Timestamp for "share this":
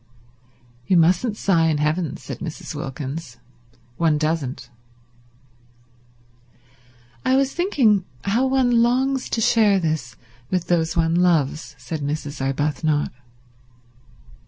9.41-10.15